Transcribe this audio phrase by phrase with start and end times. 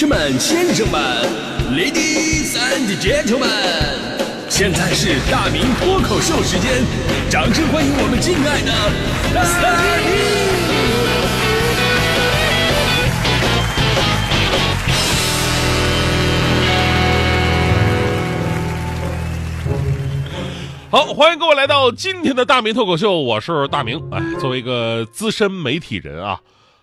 [0.00, 0.98] 士们、先生们
[1.74, 3.44] ，Ladies and Gentlemen，
[4.48, 6.82] 现在是大明脱口秀时间，
[7.28, 8.72] 掌声欢迎我们敬爱的
[9.30, 9.44] 大
[10.00, 10.08] 明！
[20.90, 24.02] 好，欢迎各位来到今天的大明脱口秀，我是大明。
[24.10, 26.40] 哎，作为一个资深媒体人啊，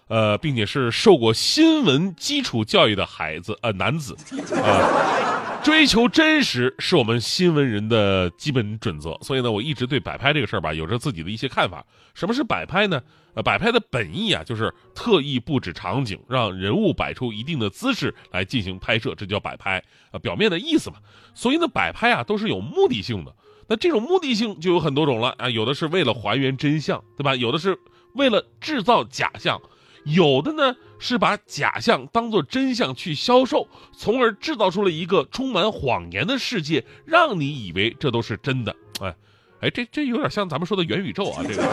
[0.07, 4.15] 呃，并且是受过新闻基础教育的孩子，呃，男子，
[4.55, 9.17] 啊，追求真实是我们新闻人的基本准则。
[9.21, 11.85] 所以呢，我一直对摆拍这个事儿吧，有着自己的一些看法。
[12.13, 13.01] 什么是摆拍呢？
[13.33, 19.83] 呃，摆拍的本意啊，就是特意布置场景，让人物摆出一定的姿势来进行拍摄，这叫摆拍。
[20.11, 20.95] 呃，表面的意思嘛。
[21.35, 23.35] 所以呢，摆拍啊，都是有目的性的。
[23.67, 27.35] 那这种目的性就有很多种了啊，有的是为了还原真相，对吧？
[27.35, 27.77] 有的是
[28.13, 29.61] 为了制造假象，
[30.07, 38.75] 有的呢是把假象当做真相去销售，从而制造出了一个充满谎言的世界，让你以为这都是真的。
[39.01, 39.13] 哎，
[39.61, 41.43] 哎，这这有点像咱们说的元宇宙啊。
[41.47, 41.63] 这个，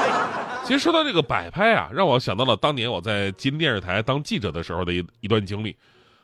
[0.64, 5.74] 其实说到这个摆拍啊，让我想到了当年我在吉林电视台当记者的时候的一一段经历。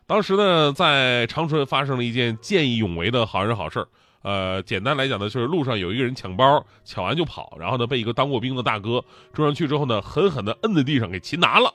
[0.06, 3.88] 当时呢，在长春发生了一件见义勇为的好人好事儿。
[4.24, 11.70] 呃，简单来讲呢，就是路上有一个人抢包，抢完就跑，然后呢被一个当过兵的大哥追上去之后呢，狠狠地摁在地上给擒拿了。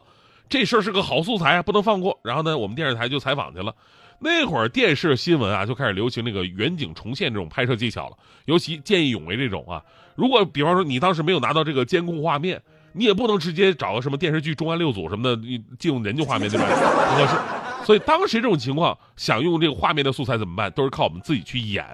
[0.49, 2.19] 这事儿是个好素材啊，不能放过。
[2.23, 3.71] 然后呢，我们电视台就采访去了。
[4.17, 9.79] 那会儿电视新闻啊就开始流行那个远景重现这种拍摄技巧了，尤其见义勇为这种啊。
[10.15, 12.59] 如果比方说你当时没有拿到这个监控画面，
[12.93, 16.65] 你也不能直接找个什么电视剧《重案六组》什么的，你借用人家画面对吧？
[17.13, 17.85] 不合适。
[17.85, 20.71] 所以当时这种情况，想用这个画面的素材怎么办？
[20.71, 21.85] 都是靠我们自己去演。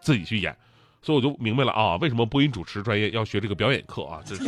[0.00, 0.56] 自己去演，
[1.02, 4.20] 所以我就明白了啊，为什么播音主持专业要学这个表演课啊？
[4.24, 4.42] 这是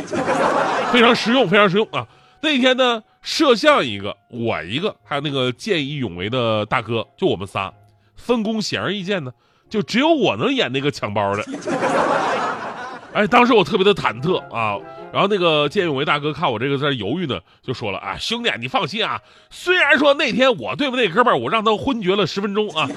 [0.91, 2.07] 非常实用，非常实用啊！
[2.41, 7.71] 那天呢，摄像一个，我一个，还有那个见义勇为的大哥，就我们仨，
[8.15, 9.31] 分工显而易见呢，
[9.69, 11.45] 就只有我能演那个抢包的。
[13.13, 14.79] 哎，当时我特别的忐忑啊，
[15.11, 22.87] 然后那个见义勇为大哥看我这个在犹豫呢，就说了啊，兄弟，你放心啊，虽然说那天我对付那哥们儿，我让他昏厥了十分钟啊。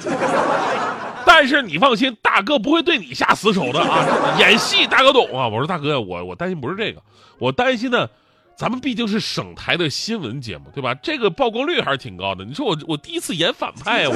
[1.26, 4.36] 但是你放心，大哥不会对你下死手的啊！
[4.38, 5.48] 演戏大哥懂啊！
[5.48, 7.02] 我说大哥，我我担心不是这个，
[7.38, 8.08] 我担心呢，
[8.56, 10.94] 咱们毕竟是省台的新闻节目，对吧？
[10.94, 12.44] 这个曝光率还是挺高的。
[12.44, 14.14] 你说我我第一次演反派，我，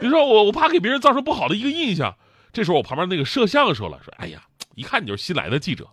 [0.00, 2.14] 你说我我怕给别人造成不好的一个印象。
[2.52, 4.40] 这时候我旁边那个摄像说了，说哎呀，
[4.74, 5.86] 一看你就是新来的记者，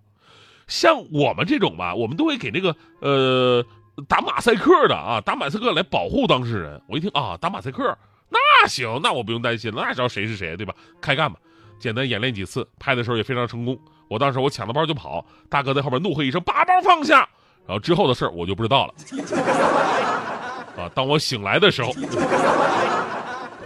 [0.68, 3.64] 像我们这种吧，我们都会给那个呃
[4.08, 6.82] 打马赛克的啊，打马赛克来保护当事人。
[6.88, 7.96] 我一听啊，打马赛克。
[8.30, 10.74] 那行，那我不用担心，那知道谁是谁，对吧？
[11.00, 11.40] 开干吧，
[11.80, 13.78] 简单演练几次，拍的时候也非常成功。
[14.08, 17.28] 我当时我抢了包就跑，大哥在后边怒喝一声：“把包放下！”
[17.68, 18.94] 然后之后的事儿我就不知道了。
[20.78, 21.92] 啊，当我醒来的时候，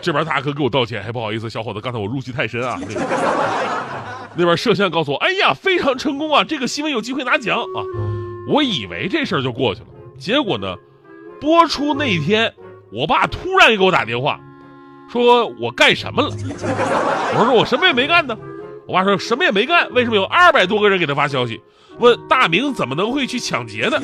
[0.01, 2.79] 这边大哥给我道歉，还不好意思，小伙子，刚才我入戏太深啊。
[4.35, 7.83] 那边摄像告诉我：“哎呀，非常成功啊，这个新闻有机会拿奖啊！”
[8.47, 9.87] 我以为这事儿就过去了，
[10.17, 10.75] 结果呢，
[11.41, 12.53] 播出那天，
[12.91, 14.39] 我爸突然给我打电话。
[15.11, 16.29] 说我干什么了？
[17.37, 18.37] 我说我什么也没干呢。
[18.87, 21.61] 我爸说什么也没干，为什么有二百多个人给他发消息，
[21.99, 23.99] 问大明怎么能会去抢劫呢？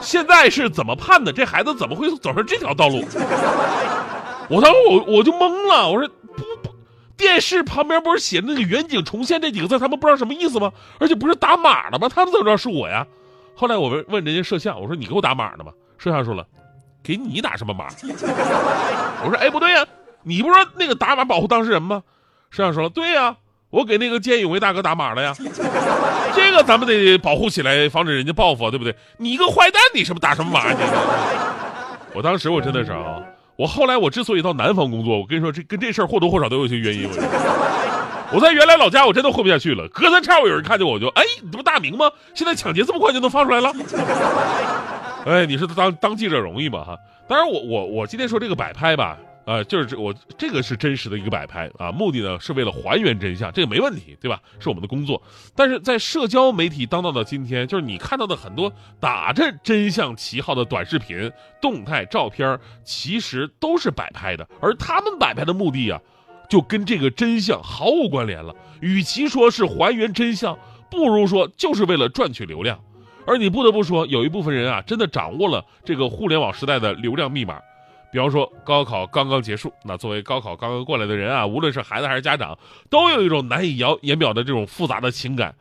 [0.00, 1.32] 现在是怎么判的？
[1.32, 3.02] 这孩子怎么会走上这条道路？
[4.50, 5.90] 我当时我我就懵了。
[5.90, 6.70] 我说不不，
[7.16, 10.70] 电视旁边不是写那个远景重现这几个字，他们不知道什么意思吗？
[10.98, 12.08] 而且不是打码的吗？
[12.08, 13.06] 他们怎么知道是我呀？
[13.54, 15.72] 后来我问问人家摄像，我说你给我打码的吗？
[15.98, 16.46] 摄像说了。
[17.08, 17.86] 给你打什么码？
[19.24, 19.82] 我说，哎，不对呀，
[20.24, 22.02] 你不是说那个打码保护当事人吗？
[22.50, 23.34] 摄像说，对呀，
[23.70, 25.34] 我给那个见义勇为大哥打码了呀。
[26.36, 28.94] 这个咱们得保护起来，防止人家报复，对不对？
[29.16, 30.70] 你一个坏蛋，你什么打什么码？
[30.70, 30.78] 你？
[32.12, 33.22] 我当时我真的是啊，
[33.56, 37.08] 我后来我之所以到南方工作，我跟你说，这跟这事儿或多或少都有些原因。
[38.30, 42.10] 我在原来老家，我真的混不下去了，隔三差五有人看见我就，哎，你这不大明吗？
[42.34, 43.72] 现在抢劫这么快就能放出来了？
[45.28, 46.82] 哎，你说当当记者容易吗？
[46.82, 46.96] 哈，
[47.28, 54.40] 当然我我我今天说这个摆拍吧，啊，就是这我这个是真实的一个摆拍啊，目的呢是为了还原真相，这个没问题，对吧？
[54.58, 55.22] 是我们的工作。
[55.54, 61.30] 但是在社交媒体当道的今天，就是你看到的很多打着真相旗号的短视频、
[61.60, 66.00] 动态照片，其实都是摆拍的，而他们摆拍的目的啊，
[66.48, 68.56] 就跟这个真相毫无关联了。
[68.80, 70.58] 与其说是还原真相，
[70.90, 72.80] 不如说就是为了赚取流量。
[73.28, 77.60] 而你不得不说，有一部分人啊，真的掌握了这个互联网时代的流量密码。
[78.10, 82.58] 比方说，高考刚刚结束，那作为高考刚刚过来的人啊，无论是孩子还是家长，
[82.88, 85.54] 都有一种难以言言表的这种复杂的情感。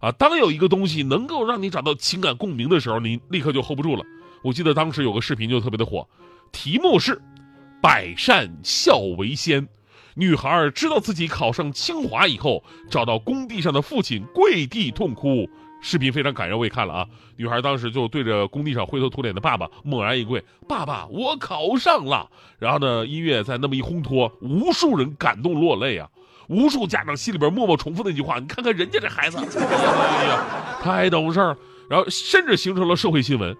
[0.00, 4.02] 啊，当有一个东西能够让你找到情感共鸣的时候，你立刻就 hold 不住了。
[4.42, 6.08] 我记得当时有个视频就特别的火，
[6.50, 7.22] 题目是
[7.80, 9.68] “百善孝为先”。
[10.14, 15.48] 女孩知道自己考上清华以后，找到工地上的父亲跪地痛哭。
[15.82, 17.06] 视频非常感人，我也看了啊。
[17.36, 26.08] 女孩当时就对着工地上灰头土脸的爸爸猛然一跪：“爸爸，我考上了！”然后呢，音乐在那么一烘托，无数人感动落泪啊。
[26.48, 29.38] 无数家长心里边默默重复那句话：“你看看人家这孩子，
[30.80, 31.56] 太懂事儿。”
[31.90, 33.54] 然后甚至形成了社会新闻。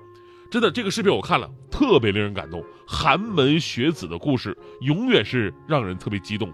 [0.50, 2.62] 真的，这个视频我看了，特别令人感动。
[2.86, 6.52] 寒门学子的故事永远是让人特别激动。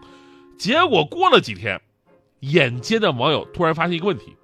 [0.57, 1.81] 结果过了几天，
[2.41, 4.37] 眼尖的网友突然发现一个问题。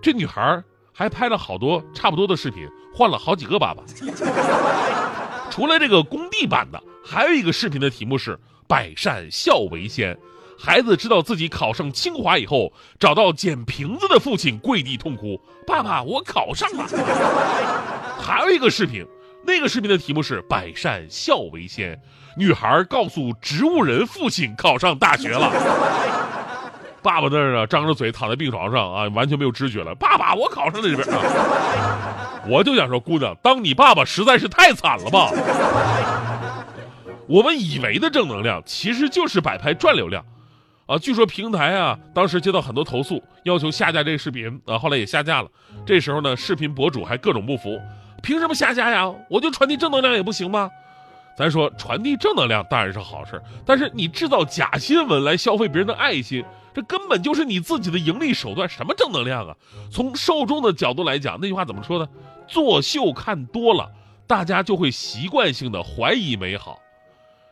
[0.00, 0.62] 这女孩
[0.92, 3.82] 还拍了好多差不多的视频，换了好几个爸爸。
[5.50, 10.16] 除了这个工地版的，还有一个视频的题目是“百善孝为先”。
[10.60, 16.86] 孩子知道自己考上清华以后，找到捡瓶子的父亲跪地痛哭：“爸爸，我考上了。
[18.20, 19.06] ”还有一个视频，
[19.46, 22.00] 那个视频的题目是“百善孝为先”。
[22.36, 25.50] 女孩告诉植物人父亲考上大学了。
[27.08, 29.94] 爸爸那儿啊，张着嘴躺在病床上啊，完全没有知觉了。
[29.94, 35.30] 爸爸，我考上了这边啊，我就想说，姑娘，当你爸爸实在是太惨了吧。
[37.26, 40.22] 我们以为的正能量，其实就是摆拍赚流量，
[40.84, 45.48] 啊，据说平台啊，当时接到很多投诉，要求下架这个视频啊，后来也下架了。
[45.86, 47.80] 这时候呢，视频博主还各种不服，
[48.22, 49.10] 凭什么下架呀？
[49.30, 50.70] 我就传递正能量也不行吗？
[51.38, 56.44] 咱说传递正能量当然是好事，但是你制造假新闻来消费别人的爱心。
[56.74, 59.56] 这根本就是你自己的盈利手段，什么正能量啊？
[59.90, 62.08] 从受众的角度来讲，那句话怎么说呢？
[62.46, 63.90] 作秀看多了，
[64.26, 66.78] 大家就会习惯性的怀疑美好。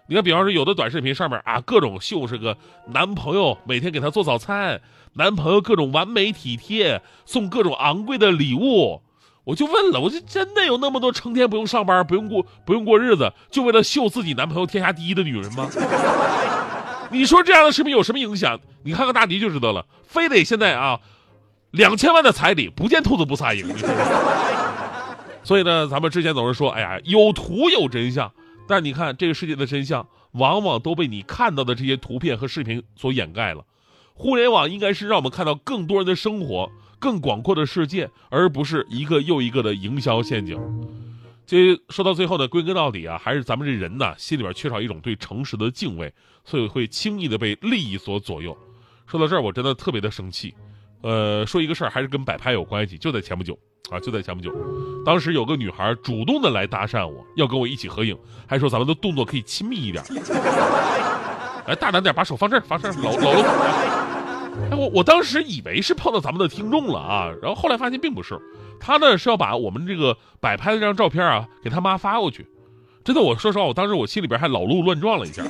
[0.09, 4.81] 你看，比方说有的短视频上面啊，各种秀是个男朋友每天给她做早餐，
[5.15, 9.03] 男朋友各种完美体贴，送各种昂贵的礼物。
[9.43, 15.69] 我就问了，我就真的有那么多成天不用上班、不用过不用过日子，就为了秀自己男朋友天下第一的女人吗？
[17.13, 18.59] 你说这样的视频有什么影响？
[18.85, 19.87] 你看看大迪就知道了。
[20.07, 21.01] 非得现在啊，
[21.71, 23.67] 两千万的彩礼不见兔子不撒鹰。
[25.45, 28.33] 所以呢，咱们之前总是说，哎呀，有图有真相。
[28.69, 33.65] 但你看这个世界的真相，往往都被你看到的这些图片和视频所掩盖了。
[34.15, 40.59] 互联网应该是让我们看到更多人的生活、更广阔的世界，而不是一个又一个的营销陷阱。
[41.47, 46.13] 这说到最后呢，归根到底啊，还是咱们这人呢，心里边缺少一种对诚实的敬畏，
[46.45, 48.57] 所以会轻易的被利益所左右。
[49.07, 50.53] 说到这儿，我真的特别的生气。
[51.03, 52.99] 呃，说一个事儿，还是跟摆拍有关系。
[52.99, 53.57] 就在前不久
[53.91, 54.53] 啊，就在前不久，
[55.05, 60.03] 当时有个女孩主动的来搭讪我，要跟我一起合影，还说咱们的动作可以亲密一点。
[61.69, 64.06] 来， 大胆点，把手放这儿，放这儿，老老了。
[64.71, 68.39] 哎，我我当时以为是碰到咱们的听众了啊，然后后来发现并不是，
[68.81, 72.47] 他呢是要把我们这个摆拍的这张照片啊给他妈发过去。
[73.05, 75.45] 真的，我说实话，我当时我心里边还老路乱撞了一下。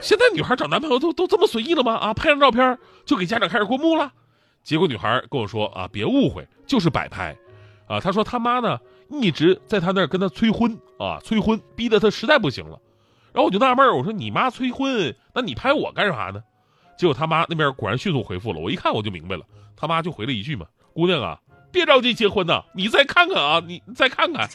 [0.00, 1.94] 现在女孩找男朋友都都这么随意了吗？
[1.94, 4.10] 啊，拍张照片就给家长开始过目了？
[4.62, 7.36] 结果女孩跟我说啊，别误会，就是摆拍。
[7.86, 8.78] 啊，她说他妈呢
[9.10, 12.78] 一直在她那儿跟她催婚啊，催婚，逼得她实在不行了。
[13.32, 16.42] 然后我就纳闷我说你妈催婚，那你拍我干啥呢？
[17.00, 19.42] 结果他妈那边果然迅速回复了，我一看我就明白了，
[19.74, 21.40] 他妈就回了一句嘛：“姑娘啊，
[21.72, 24.46] 别着急结婚呐，你再看看啊，你再看看。”